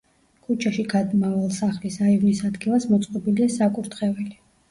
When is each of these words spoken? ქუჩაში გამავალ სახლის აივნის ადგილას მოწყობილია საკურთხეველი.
ქუჩაში 0.45 0.85
გამავალ 0.93 1.51
სახლის 1.57 1.99
აივნის 2.07 2.41
ადგილას 2.49 2.89
მოწყობილია 2.95 3.51
საკურთხეველი. 3.59 4.35